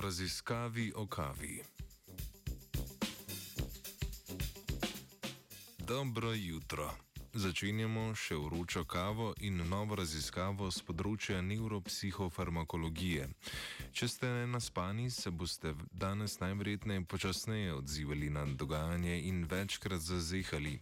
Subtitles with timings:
[0.00, 1.62] Raziskavi o kavi.
[5.78, 6.94] Dobro jutro.
[7.34, 13.26] Začenjamo še vročo kavo in novo raziskavo z področja neuropsihofarmakologije.
[13.92, 20.78] Če ste naspani, se boste danes najverjetneje počasneje odzivali na dogajanje in večkrat zazehali.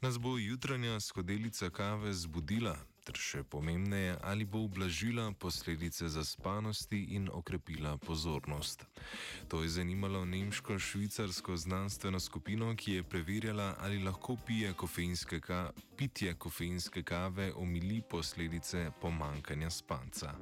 [0.00, 7.28] Nas bo jutranja skodelica kave zbudila, ter še pomembneje, ali bo ublažila posledice zaspanosti in
[7.32, 8.86] okrepila pozornost.
[9.48, 16.34] To je zanimalo nemško-švicarsko znanstveno skupino, ki je preverjala, ali lahko pije kofeinske ka pitje
[16.34, 20.34] kofeinske kave omili posledice pomankanja spanca.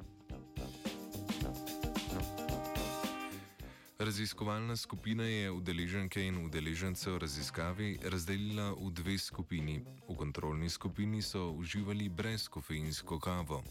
[3.99, 9.85] Raziskovalna skupina je udeleženke in udeležence v raziskavi razdelila v dve skupini.
[10.09, 13.63] V kontrolni skupini so uživali brezkofeinsko kavo,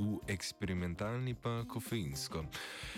[0.00, 2.44] v eksperimentalni pa kofeinsko.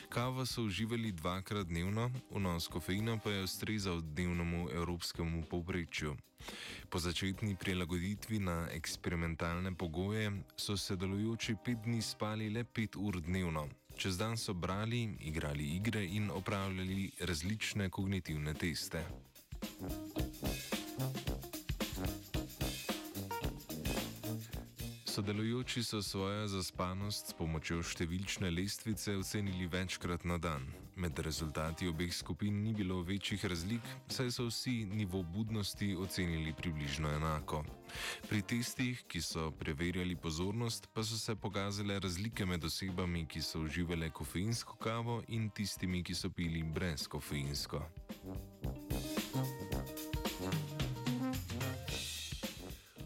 [0.08, 6.16] Kavo so uživali dvakrat dnevno, vnos kofeina pa je ustrezal dnevnemu evropskemu povprečju.
[6.88, 13.20] Po začetni prilagoditvi na eksperimentalne pogoje so se delujoči pet dni spali le pet ur
[13.20, 13.68] dnevno.
[14.00, 19.04] Čez dan so brali, igrali igre in opravljali različne kognitivne teste.
[25.20, 30.64] Sodelujoči so svojo zaspanost s pomočjo številčne lestvice ocenili večkrat na dan.
[30.96, 37.12] Med rezultati obeh skupin ni bilo večjih razlik, saj so vsi nivo budnosti ocenili približno
[37.18, 37.60] enako.
[38.30, 43.60] Pri testih, ki so preverjali pozornost, pa so se pokazale razlike med osebami, ki so
[43.68, 47.84] uživale kofeinsko kavo in tistimi, ki so pili brez kofeinsko.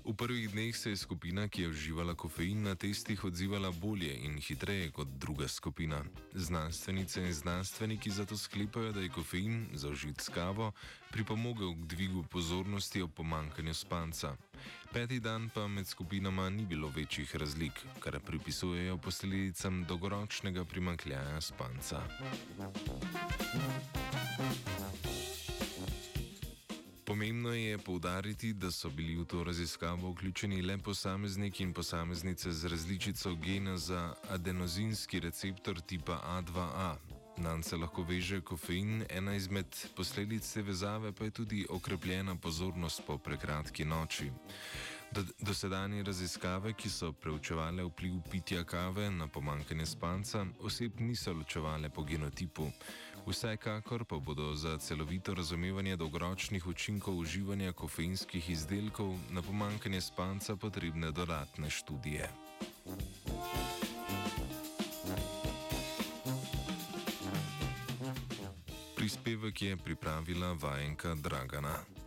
[0.04, 4.36] V prvih dneh se je skupina, ki je uživala kofein na testih, odzivala bolje in
[4.36, 6.04] hitreje kot druga skupina.
[6.34, 10.72] Znanstvenice in znanstveniki zato sklepajo, da je kofein, zaužit s kavo,
[11.10, 14.36] pripomogel k dvigu pozornosti ob pomankanju spanca.
[14.92, 22.02] Peti dan pa med skupinama ni bilo večjih razlik, kar pripisujejo posledicam dolgoročnega primankljaja spanca.
[24.36, 25.23] Thank you.
[27.14, 32.66] Pomembno je poudariti, da so bili v to raziskavo vključeni le posamezniki in posameznice z
[32.66, 36.94] različico gena za adenozinski receptor tipa A2A.
[37.36, 39.66] Na nje se lahko veže kofein, ena izmed
[39.96, 44.30] posledic te vezave pa je tudi okrepljena pozornost po prekratki noči.
[45.14, 52.02] Dosedanje raziskave, ki so preučevale vpliv pitja kave na pomankanje spanca, oseb niso ločevale po
[52.02, 52.66] genotipu.
[53.26, 61.12] Vsekakor pa bodo za celovito razumevanje dolgoročnih učinkov uživanja kofeinskih izdelkov na pomankanje spanca potrebne
[61.12, 62.28] dodatne študije.
[68.96, 72.03] Prispevek je pripravila vajenka Dragana.